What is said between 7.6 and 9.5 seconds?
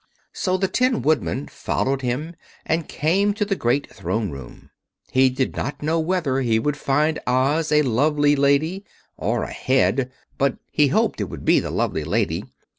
a lovely Lady or